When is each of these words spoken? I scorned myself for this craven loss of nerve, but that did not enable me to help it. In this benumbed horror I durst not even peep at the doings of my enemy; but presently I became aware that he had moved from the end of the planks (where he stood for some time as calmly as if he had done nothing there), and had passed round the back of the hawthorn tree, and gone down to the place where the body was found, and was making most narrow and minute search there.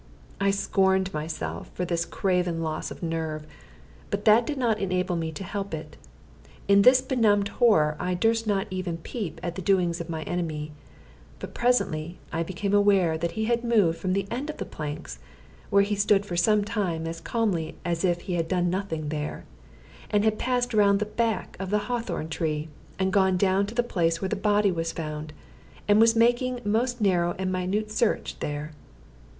I 0.39 0.49
scorned 0.49 1.13
myself 1.13 1.69
for 1.75 1.85
this 1.85 2.05
craven 2.05 2.63
loss 2.63 2.89
of 2.89 3.03
nerve, 3.03 3.45
but 4.09 4.25
that 4.25 4.47
did 4.47 4.57
not 4.57 4.79
enable 4.79 5.15
me 5.15 5.31
to 5.33 5.43
help 5.43 5.75
it. 5.75 5.95
In 6.67 6.81
this 6.81 7.01
benumbed 7.01 7.49
horror 7.49 7.95
I 7.99 8.15
durst 8.15 8.47
not 8.47 8.65
even 8.71 8.97
peep 8.97 9.39
at 9.43 9.53
the 9.53 9.61
doings 9.61 10.01
of 10.01 10.09
my 10.09 10.23
enemy; 10.23 10.71
but 11.37 11.53
presently 11.53 12.17
I 12.33 12.41
became 12.41 12.73
aware 12.73 13.15
that 13.15 13.33
he 13.33 13.45
had 13.45 13.63
moved 13.63 13.99
from 13.99 14.13
the 14.13 14.25
end 14.31 14.49
of 14.49 14.57
the 14.57 14.65
planks 14.65 15.19
(where 15.69 15.83
he 15.83 15.93
stood 15.93 16.25
for 16.25 16.35
some 16.35 16.63
time 16.63 17.05
as 17.05 17.21
calmly 17.21 17.75
as 17.85 18.03
if 18.03 18.21
he 18.21 18.33
had 18.33 18.47
done 18.47 18.71
nothing 18.71 19.09
there), 19.09 19.45
and 20.09 20.23
had 20.23 20.39
passed 20.39 20.73
round 20.73 20.97
the 20.97 21.05
back 21.05 21.55
of 21.59 21.69
the 21.69 21.85
hawthorn 21.91 22.27
tree, 22.27 22.69
and 22.97 23.13
gone 23.13 23.37
down 23.37 23.67
to 23.67 23.75
the 23.75 23.83
place 23.83 24.19
where 24.19 24.29
the 24.29 24.35
body 24.35 24.71
was 24.71 24.91
found, 24.91 25.31
and 25.87 26.01
was 26.01 26.15
making 26.15 26.59
most 26.65 27.01
narrow 27.01 27.35
and 27.37 27.51
minute 27.51 27.91
search 27.91 28.39
there. 28.39 28.71